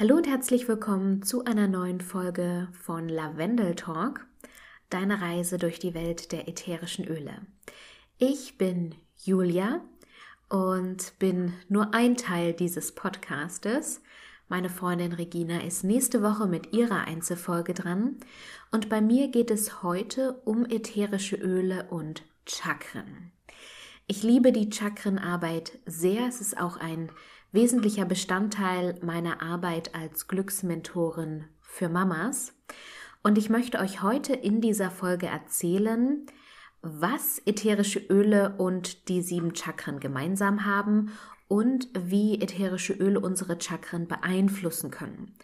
[0.00, 4.26] Hallo und herzlich willkommen zu einer neuen Folge von Lavendel Talk,
[4.88, 7.42] deine Reise durch die Welt der ätherischen Öle.
[8.16, 9.82] Ich bin Julia
[10.48, 14.00] und bin nur ein Teil dieses Podcastes.
[14.48, 18.16] Meine Freundin Regina ist nächste Woche mit ihrer Einzelfolge dran
[18.70, 23.32] und bei mir geht es heute um ätherische Öle und Chakren.
[24.06, 26.26] Ich liebe die Chakrenarbeit sehr.
[26.26, 27.12] Es ist auch ein
[27.52, 32.54] wesentlicher Bestandteil meiner Arbeit als Glücksmentorin für Mamas.
[33.22, 36.26] Und ich möchte euch heute in dieser Folge erzählen,
[36.82, 41.12] was ätherische Öle und die sieben Chakren gemeinsam haben
[41.48, 45.34] und wie ätherische Öle unsere Chakren beeinflussen können.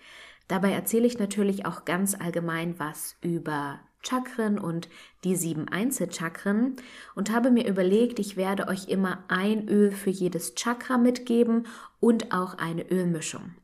[0.48, 4.88] Dabei erzähle ich natürlich auch ganz allgemein was über Chakren und
[5.24, 6.76] die sieben Einzelchakren
[7.14, 11.66] und habe mir überlegt, ich werde euch immer ein Öl für jedes Chakra mitgeben
[12.00, 13.54] und auch eine Ölmischung.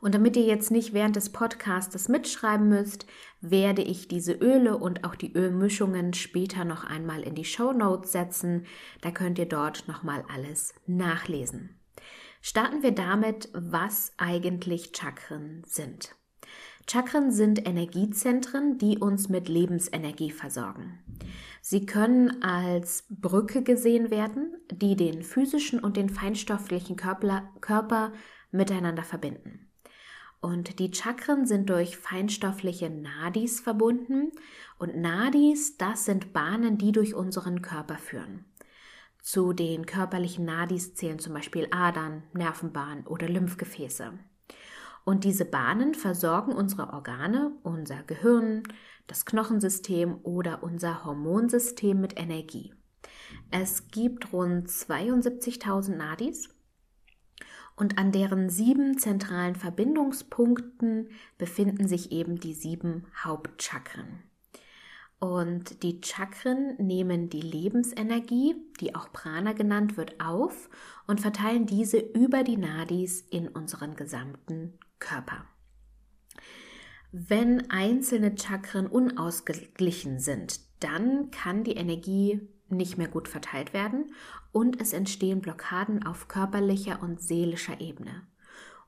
[0.00, 3.06] Und damit ihr jetzt nicht während des Podcasts mitschreiben müsst,
[3.40, 8.12] werde ich diese Öle und auch die Ölmischungen später noch einmal in die Show Notes
[8.12, 8.66] setzen.
[9.02, 11.76] Da könnt ihr dort nochmal alles nachlesen.
[12.40, 16.14] Starten wir damit, was eigentlich Chakren sind.
[16.90, 20.98] Chakren sind Energiezentren, die uns mit Lebensenergie versorgen.
[21.62, 28.12] Sie können als Brücke gesehen werden, die den physischen und den feinstofflichen Körper, Körper
[28.50, 29.70] miteinander verbinden.
[30.40, 34.32] Und die Chakren sind durch feinstoffliche Nadis verbunden.
[34.76, 38.46] Und Nadis, das sind Bahnen, die durch unseren Körper führen.
[39.22, 44.18] Zu den körperlichen Nadis zählen zum Beispiel Adern, Nervenbahnen oder Lymphgefäße.
[45.04, 48.62] Und diese Bahnen versorgen unsere Organe, unser Gehirn,
[49.06, 52.72] das Knochensystem oder unser Hormonsystem mit Energie.
[53.50, 56.48] Es gibt rund 72.000 Nadis
[57.76, 64.22] und an deren sieben zentralen Verbindungspunkten befinden sich eben die sieben Hauptchakren.
[65.18, 70.70] Und die Chakren nehmen die Lebensenergie, die auch Prana genannt wird, auf
[71.06, 75.44] und verteilen diese über die Nadis in unseren gesamten Körper.
[77.12, 84.14] Wenn einzelne Chakren unausgeglichen sind, dann kann die Energie nicht mehr gut verteilt werden
[84.52, 88.22] und es entstehen Blockaden auf körperlicher und seelischer Ebene.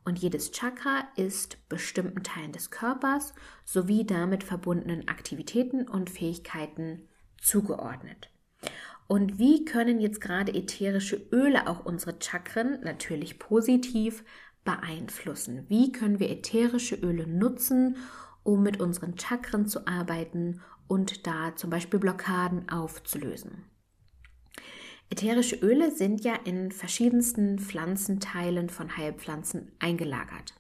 [0.05, 3.35] Und jedes Chakra ist bestimmten Teilen des Körpers
[3.65, 7.09] sowie damit verbundenen Aktivitäten und Fähigkeiten
[7.41, 8.31] zugeordnet.
[9.07, 14.25] Und wie können jetzt gerade ätherische Öle auch unsere Chakren natürlich positiv
[14.65, 15.67] beeinflussen?
[15.69, 17.97] Wie können wir ätherische Öle nutzen,
[18.43, 23.65] um mit unseren Chakren zu arbeiten und da zum Beispiel Blockaden aufzulösen?
[25.11, 30.55] Ätherische Öle sind ja in verschiedensten Pflanzenteilen von Heilpflanzen eingelagert.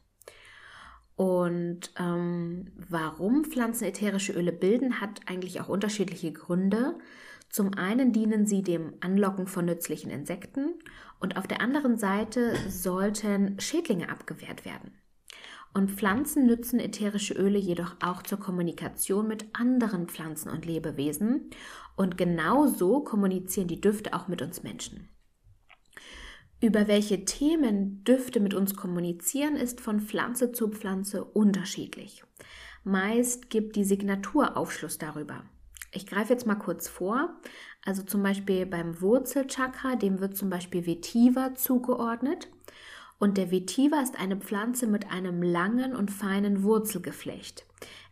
[1.16, 6.98] Und ähm, warum Pflanzen ätherische Öle bilden, hat eigentlich auch unterschiedliche Gründe.
[7.52, 10.70] Zum einen dienen sie dem Anlocken von nützlichen Insekten
[11.20, 14.92] und auf der anderen Seite sollten Schädlinge abgewehrt werden.
[15.74, 21.50] Und Pflanzen nützen ätherische Öle jedoch auch zur Kommunikation mit anderen Pflanzen und Lebewesen.
[21.94, 25.10] Und genauso kommunizieren die Düfte auch mit uns Menschen.
[26.60, 32.24] Über welche Themen Düfte mit uns kommunizieren, ist von Pflanze zu Pflanze unterschiedlich.
[32.82, 35.44] Meist gibt die Signatur Aufschluss darüber.
[35.92, 37.34] Ich greife jetzt mal kurz vor.
[37.84, 42.48] Also zum Beispiel beim Wurzelchakra, dem wird zum Beispiel Vetiver zugeordnet.
[43.18, 47.64] Und der Vetiver ist eine Pflanze mit einem langen und feinen Wurzelgeflecht.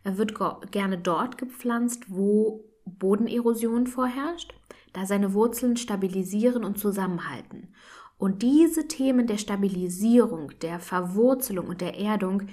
[0.03, 0.33] Er wird
[0.71, 4.53] gerne dort gepflanzt, wo Bodenerosion vorherrscht,
[4.93, 7.73] da seine Wurzeln stabilisieren und zusammenhalten.
[8.17, 12.43] Und diese Themen der Stabilisierung, der Verwurzelung und der Erdung,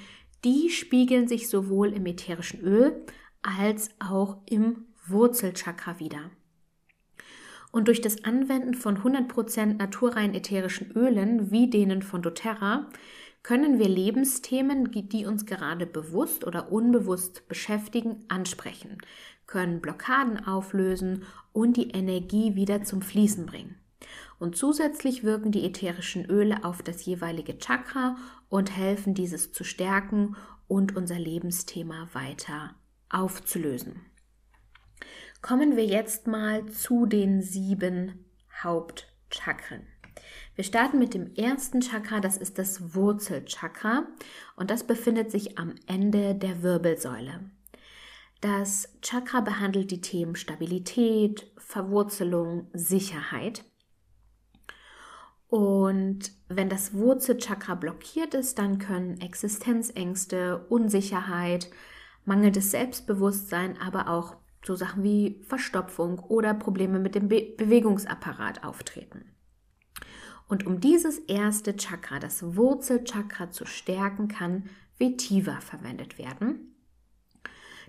[0.45, 3.05] die spiegeln sich sowohl im ätherischen Öl
[3.43, 6.31] als auch im Wurzelchakra wieder.
[7.71, 12.89] Und durch das Anwenden von 100% naturrein ätherischen Ölen wie denen von doTERRA
[13.43, 18.99] können wir Lebensthemen, die uns gerade bewusst oder unbewusst beschäftigen, ansprechen,
[19.47, 23.77] können Blockaden auflösen und die Energie wieder zum Fließen bringen.
[24.39, 28.17] Und zusätzlich wirken die ätherischen Öle auf das jeweilige Chakra
[28.49, 30.37] und helfen dieses zu stärken
[30.69, 32.75] und unser Lebensthema weiter
[33.09, 34.03] aufzulösen.
[35.41, 38.25] Kommen wir jetzt mal zu den sieben
[38.61, 39.87] Hauptchakren.
[40.57, 44.09] Wir starten mit dem ersten Chakra, das ist das Wurzelchakra
[44.57, 47.51] und das befindet sich am Ende der Wirbelsäule.
[48.41, 53.65] Das Chakra behandelt die Themen Stabilität, Verwurzelung, Sicherheit.
[55.47, 61.71] Und wenn das Wurzelchakra blockiert ist, dann können Existenzängste, Unsicherheit,
[62.25, 64.37] mangelndes Selbstbewusstsein, aber auch
[64.69, 69.25] so Sachen wie Verstopfung oder Probleme mit dem Be Bewegungsapparat auftreten.
[70.47, 74.69] Und um dieses erste Chakra, das Wurzelchakra, zu stärken, kann
[74.99, 76.75] Vetiva verwendet werden.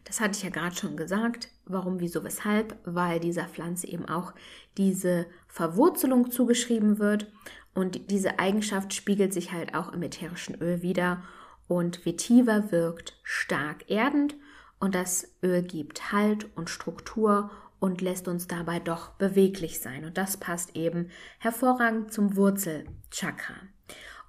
[0.06, 1.50] Das hatte ich ja gerade schon gesagt.
[1.66, 2.78] Warum, wieso, weshalb?
[2.86, 4.34] Weil dieser Pflanze eben auch
[4.78, 7.30] diese Verwurzelung zugeschrieben wird.
[7.74, 11.24] Und diese Eigenschaft spiegelt sich halt auch im ätherischen Öl wieder.
[11.68, 14.36] Und Vetiva wirkt stark erdend
[14.80, 20.06] und das Öl gibt Halt und Struktur und lässt uns dabei doch beweglich sein.
[20.06, 21.10] Und das passt eben
[21.40, 23.56] hervorragend zum Wurzelchakra.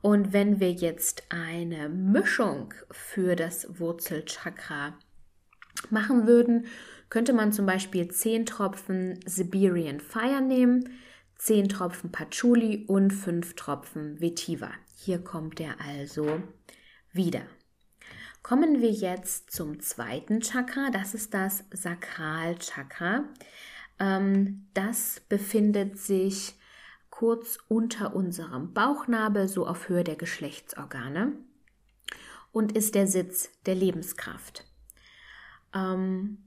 [0.02, 4.94] Und wenn wir jetzt eine Mischung für das Wurzelchakra
[5.90, 6.66] machen würden,
[7.10, 10.88] könnte man zum Beispiel 10 Tropfen Siberian Fire nehmen,
[11.36, 14.70] 10 Tropfen Patchouli und 5 Tropfen Vetiva.
[14.96, 16.40] Hier kommt er also
[17.12, 17.42] wieder.
[18.42, 23.24] Kommen wir jetzt zum zweiten Chakra, das ist das Sakralchakra.
[23.98, 26.54] Ähm, das befindet sich
[27.10, 31.32] kurz unter unserem Bauchnabel, so auf Höhe der Geschlechtsorgane
[32.50, 34.64] und ist der Sitz der Lebenskraft.
[35.74, 36.38] Ähm,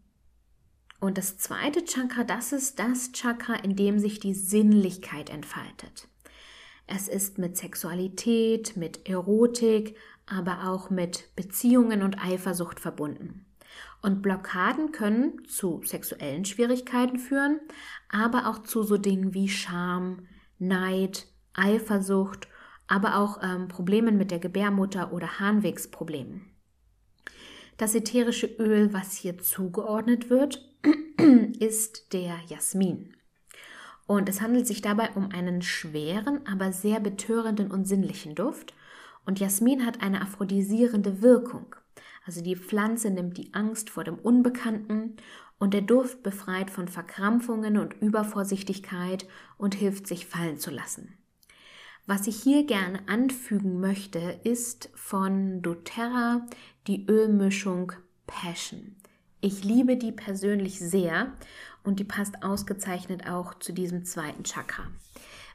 [1.00, 6.08] und das zweite Chakra, das ist das Chakra, in dem sich die Sinnlichkeit entfaltet.
[6.88, 9.96] Es ist mit Sexualität, mit Erotik,
[10.26, 13.46] aber auch mit Beziehungen und Eifersucht verbunden.
[14.02, 17.60] Und Blockaden können zu sexuellen Schwierigkeiten führen,
[18.10, 20.28] aber auch zu so Dingen wie Scham,
[20.60, 22.48] Neid, Eifersucht,
[22.88, 26.54] aber auch ähm, Problemen mit der Gebärmutter oder Harnwegsproblemen.
[27.78, 30.64] Das ätherische Öl, was hier zugeordnet wird,
[31.60, 33.16] ist der Jasmin.
[34.06, 38.74] Und es handelt sich dabei um einen schweren, aber sehr betörenden und sinnlichen Duft
[39.26, 41.76] und Jasmin hat eine aphrodisierende Wirkung.
[42.26, 45.18] Also die Pflanze nimmt die Angst vor dem Unbekannten
[45.60, 49.28] und der Duft befreit von Verkrampfungen und Übervorsichtigkeit
[49.58, 51.18] und hilft sich fallen zu lassen.
[52.06, 56.46] Was ich hier gerne anfügen möchte, ist von doTERRA
[56.88, 57.94] die Ölmischung
[58.28, 58.98] Passion.
[59.40, 61.34] Ich liebe die persönlich sehr
[61.84, 64.84] und die passt ausgezeichnet auch zu diesem zweiten Chakra.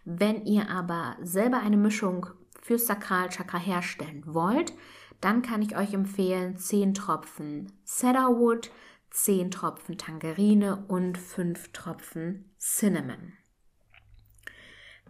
[0.05, 2.27] Wenn ihr aber selber eine Mischung
[2.69, 4.75] fürs Sakralchakra herstellen wollt,
[5.23, 8.71] dann kann ich euch empfehlen 10 Tropfen Cedarwood,
[9.11, 13.33] 10 Tropfen Tangerine und 5 Tropfen Cinnamon.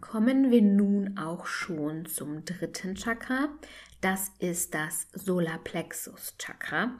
[0.01, 3.49] Kommen wir nun auch schon zum dritten Chakra.
[4.01, 6.93] Das ist das Solarplexus Chakra.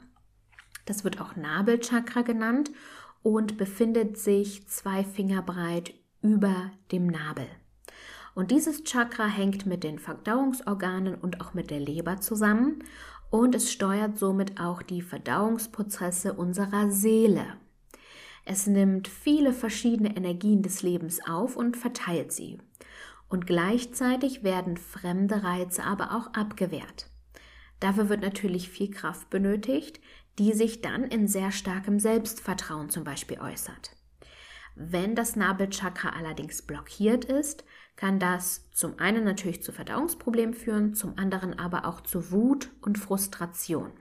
[0.85, 2.69] Das wird auch Nabelchakra genannt
[3.23, 7.47] und befindet sich zwei Finger breit über dem Nabel.
[8.35, 12.83] Und dieses Chakra hängt mit den Verdauungsorganen und auch mit der Leber zusammen
[13.29, 17.45] und es steuert somit auch die Verdauungsprozesse unserer Seele.
[18.45, 22.57] Es nimmt viele verschiedene Energien des Lebens auf und verteilt sie.
[23.27, 27.07] Und gleichzeitig werden fremde Reize aber auch abgewehrt.
[27.79, 30.01] Dafür wird natürlich viel Kraft benötigt,
[30.39, 33.95] die sich dann in sehr starkem Selbstvertrauen zum Beispiel äußert.
[34.75, 37.63] Wenn das Nabelchakra allerdings blockiert ist,
[37.99, 42.97] kann das zum einen natürlich zu Verdauungsproblemen führen, zum anderen aber auch zu Wut und
[42.97, 43.91] Frustration.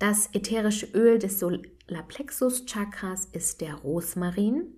[0.00, 4.74] Das ätherische Öl des Solarplexus Chakras ist der Rosmarin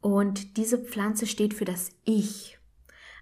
[0.00, 2.58] und diese Pflanze steht für das Ich.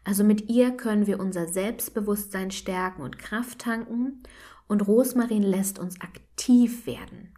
[0.03, 4.23] Also mit ihr können wir unser Selbstbewusstsein stärken und Kraft tanken
[4.67, 7.35] und Rosmarin lässt uns aktiv werden.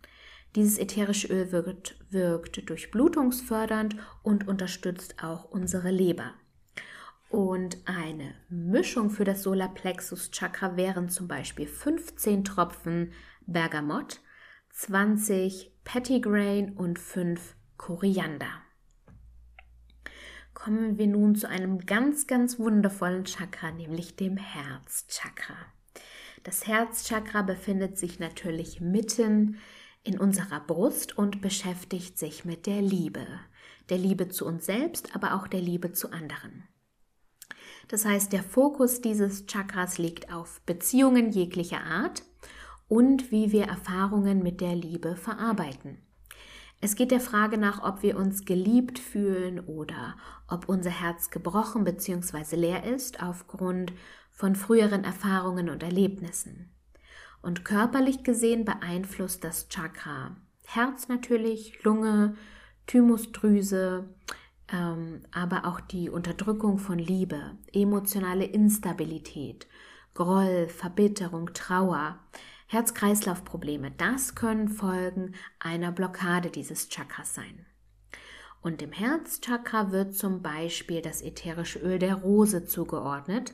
[0.55, 6.35] Dieses ätherische Öl wirkt, wirkt durchblutungsfördernd und unterstützt auch unsere Leber.
[7.29, 13.13] Und eine Mischung für das Solarplexus Chakra wären zum Beispiel 15 Tropfen
[13.47, 14.21] Bergamott,
[14.71, 18.63] 20 Pettigrain und 5 Koriander.
[20.55, 25.57] Kommen wir nun zu einem ganz, ganz wundervollen Chakra, nämlich dem Herzchakra.
[26.45, 29.59] Das Herzchakra befindet sich natürlich mitten
[30.05, 33.27] in unserer Brust und beschäftigt sich mit der Liebe.
[33.89, 36.65] Der Liebe zu uns selbst, aber auch der Liebe zu anderen.
[37.89, 42.23] Das heißt, der Fokus dieses Chakras liegt auf Beziehungen jeglicher Art
[42.89, 45.99] und wie wir Erfahrungen mit der Liebe verarbeiten.
[46.81, 50.17] Es geht der Frage nach, ob wir uns geliebt fühlen oder
[50.49, 52.57] ob unser Herz gebrochen bzw.
[52.57, 53.93] leer ist aufgrund
[54.31, 56.74] von früheren Erfahrungen und Erlebnissen.
[57.45, 60.35] Und körperlich gesehen beeinflusst das Chakra
[60.67, 62.39] Herz natürlich, Lunge,
[62.87, 64.09] Thymusdrüse,
[64.73, 69.67] ähm, aber auch die Unterdrückung von Liebe, emotionale Instabilität,
[70.15, 72.19] Groll, Verbitterung, Trauer,
[72.69, 77.67] Herz-Kreislauf-Probleme, das können Folgen einer Blockade dieses Chakras sein.
[78.63, 83.53] Und dem Herzchakra wird zum Beispiel das ätherische Öl der Rose zugeordnet.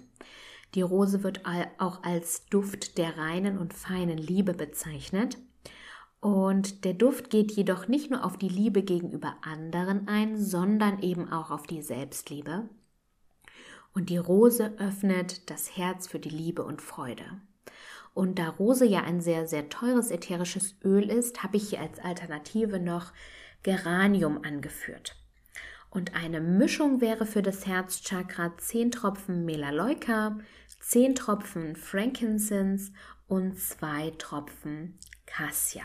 [0.75, 1.43] Die Rose wird
[1.79, 5.39] auch als Duft der reinen und feinen Liebe bezeichnet.
[6.21, 11.33] Und der Duft geht jedoch nicht nur auf die Liebe gegenüber anderen ein, sondern eben
[11.33, 12.69] auch auf die Selbstliebe.
[13.95, 17.25] Und die Rose öffnet das Herz für die Liebe und Freude.
[18.15, 21.99] Und da Rose ja ein sehr, sehr teures ätherisches Öl ist, habe ich hier als
[21.99, 23.13] Alternative noch
[23.63, 25.17] Geranium angeführt.
[25.91, 30.39] Und eine Mischung wäre für das Herzchakra 10 Tropfen Melaleuca,
[30.81, 32.93] 10 Tropfen Frankincense
[33.27, 35.85] und 2 Tropfen Cassia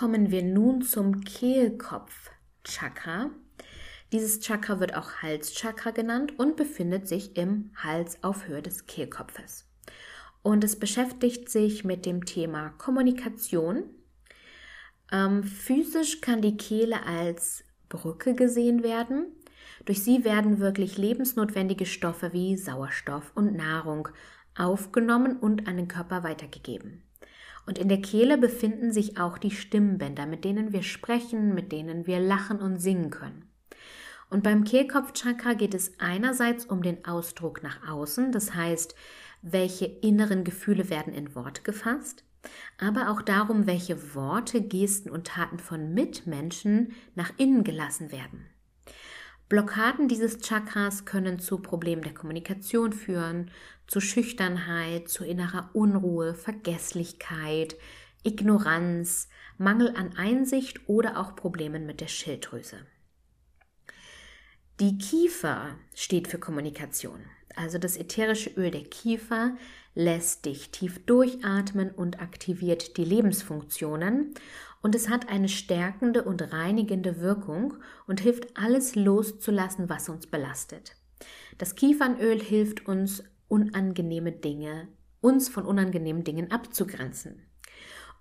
[0.00, 3.30] kommen wir nun zum Kehlkopf-Chakra.
[4.12, 9.68] Dieses Chakra wird auch Halschakra genannt und befindet sich im Hals auf Höhe des Kehlkopfes.
[10.42, 13.90] Und es beschäftigt sich mit dem Thema Kommunikation.
[15.12, 19.26] Ähm, physisch kann die Kehle als Brücke gesehen werden.
[19.84, 24.08] Durch sie werden wirklich lebensnotwendige Stoffe wie Sauerstoff und Nahrung
[24.56, 27.02] aufgenommen und an den Körper weitergegeben.
[27.66, 32.06] Und in der Kehle befinden sich auch die Stimmbänder, mit denen wir sprechen, mit denen
[32.06, 33.44] wir lachen und singen können.
[34.30, 38.94] Und beim Kehlkopfchakra geht es einerseits um den Ausdruck nach außen, das heißt,
[39.42, 42.24] welche inneren Gefühle werden in Worte gefasst,
[42.78, 48.46] aber auch darum, welche Worte, Gesten und Taten von Mitmenschen nach innen gelassen werden.
[49.48, 53.50] Blockaden dieses Chakras können zu Problemen der Kommunikation führen,
[53.88, 57.76] zu Schüchternheit, zu innerer Unruhe, Vergesslichkeit,
[58.22, 59.28] Ignoranz,
[59.58, 62.76] Mangel an Einsicht oder auch Problemen mit der Schilddrüse.
[64.78, 67.20] Die Kiefer steht für Kommunikation.
[67.56, 69.56] Also das ätherische Öl der Kiefer
[69.94, 74.34] lässt dich tief durchatmen und aktiviert die Lebensfunktionen
[74.82, 77.74] und es hat eine stärkende und reinigende Wirkung
[78.06, 80.96] und hilft alles loszulassen, was uns belastet.
[81.58, 84.88] Das Kiefernöl hilft uns, unangenehme Dinge,
[85.20, 87.42] uns von unangenehmen Dingen abzugrenzen.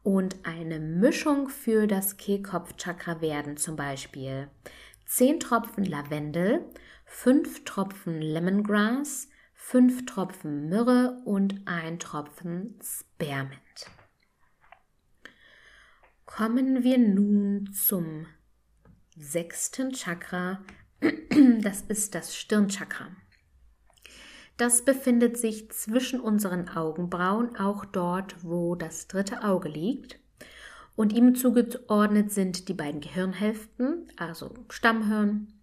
[0.03, 4.49] Und eine Mischung für das Kehlkopfchakra werden zum Beispiel
[5.05, 6.65] 10 Tropfen Lavendel,
[7.05, 9.29] 5 Tropfen Lemongrass,
[9.61, 13.59] 5 Tropfen Myrrhe und 1 Tropfen Spearmint.
[16.25, 18.25] Kommen wir nun zum
[19.15, 20.61] sechsten Chakra.
[21.61, 23.09] Das ist das Stirnchakra.
[24.57, 30.19] Das befindet sich zwischen unseren Augenbrauen, auch dort, wo das dritte Auge liegt.
[30.95, 35.58] Und ihm zugeordnet sind die beiden Gehirnhälften, also Stammhirn,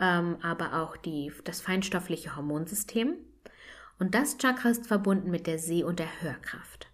[0.00, 3.14] ähm, aber auch die, das feinstoffliche Hormonsystem.
[3.98, 6.88] Und das Chakra ist verbunden mit der Seh- und der Hörkraft.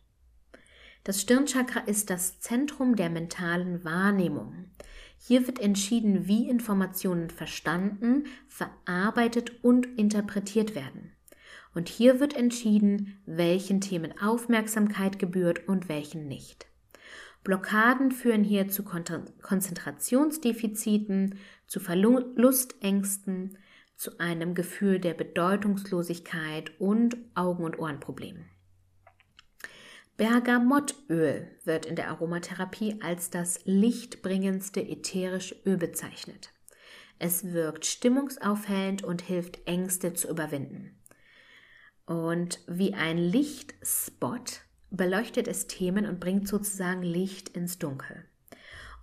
[1.05, 4.71] Das Stirnchakra ist das Zentrum der mentalen Wahrnehmung.
[5.19, 11.13] Hier wird entschieden, wie Informationen verstanden, verarbeitet und interpretiert werden.
[11.75, 16.67] Und hier wird entschieden, welchen Themen Aufmerksamkeit gebührt und welchen nicht.
[17.45, 23.59] Blockaden führen hier zu Konzentrationsdefiziten, zu Verlustängsten,
[23.97, 28.49] zu einem Gefühl der Bedeutungslosigkeit und Augen- und Ohrenproblemen.
[30.17, 36.51] Bergamottöl wird in der Aromatherapie als das lichtbringendste ätherische Öl bezeichnet.
[37.19, 40.99] Es wirkt stimmungsaufhellend und hilft Ängste zu überwinden.
[42.05, 48.25] Und wie ein Lichtspot beleuchtet es Themen und bringt sozusagen Licht ins Dunkel.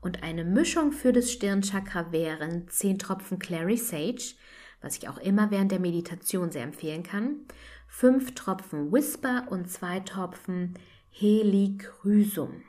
[0.02, 4.36] Und eine Mischung für das Stirnchakra wären 10 Tropfen Clary Sage,
[4.82, 7.42] was ich auch immer während der Meditation sehr empfehlen kann,
[7.90, 10.76] 5 Tropfen Whisper und 2 Tropfen
[11.10, 12.64] Helichrysum.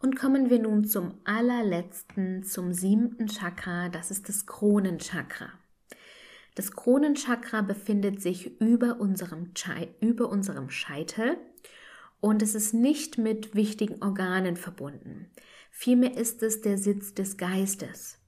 [0.00, 5.50] Und kommen wir nun zum allerletzten, zum siebten Chakra, das ist das Kronenchakra.
[6.54, 9.52] Das Kronenchakra befindet sich über unserem,
[10.00, 11.36] über unserem Scheitel
[12.22, 15.26] und es ist nicht mit wichtigen Organen verbunden.
[15.72, 18.18] Vielmehr ist es der Sitz des Geistes.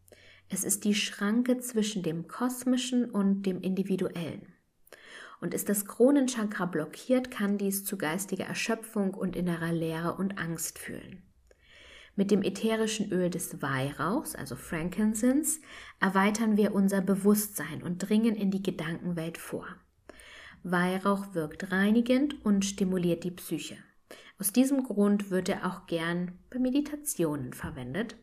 [0.48, 4.52] Es ist die Schranke zwischen dem Kosmischen und dem Individuellen.
[5.40, 10.80] Und ist das Kronenchakra blockiert, kann dies zu geistiger Erschöpfung und innerer Leere und Angst
[10.80, 11.22] fühlen.
[12.16, 15.60] Mit dem ätherischen Öl des Weihrauchs, also Frankincense,
[16.00, 19.66] erweitern wir unser Bewusstsein und dringen in die Gedankenwelt vor.
[20.64, 23.76] Weihrauch wirkt reinigend und stimuliert die Psyche.
[24.38, 28.16] Aus diesem Grund wird er auch gern bei Meditationen verwendet.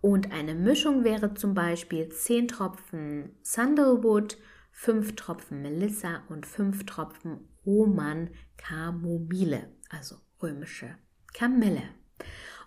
[0.00, 4.36] Und eine Mischung wäre zum Beispiel 10 Tropfen Sandalwood,
[4.72, 10.96] 5 Tropfen Melissa und 5 Tropfen Roman Kamomile, also römische
[11.32, 11.82] Kamille.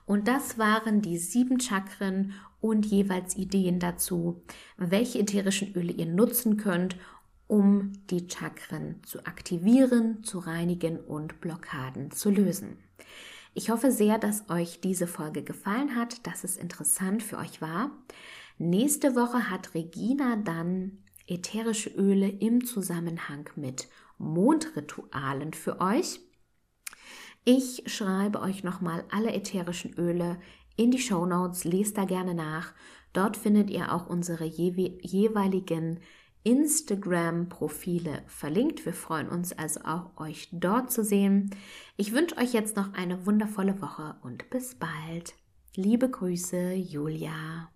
[0.06, 4.44] Und das waren die sieben Chakren und jeweils Ideen dazu,
[4.78, 6.98] welche ätherischen Öle ihr nutzen könnt,
[7.50, 12.78] um die Chakren zu aktivieren, zu reinigen und Blockaden zu lösen.
[13.56, 17.90] Ich hoffe sehr, dass euch diese Folge gefallen hat, dass es interessant für euch war.
[18.60, 23.88] Nächste Woche hat Regina dann ätherische Öle im Zusammenhang mit
[24.20, 26.20] Mondritualen für euch.
[27.46, 30.40] Ich schreibe euch nochmal alle ätherischen Öle
[30.76, 32.74] in die Show Notes, lest da gerne nach.
[33.12, 36.00] Dort findet ihr auch unsere jeweiligen
[36.44, 38.86] Instagram-Profile verlinkt.
[38.86, 41.50] Wir freuen uns also auch, euch dort zu sehen.
[41.98, 45.36] Ich wünsche euch jetzt noch eine wundervolle Woche und bis bald.
[45.76, 47.70] Liebe Grüße, Julia.